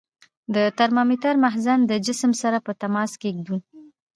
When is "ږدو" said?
3.37-3.57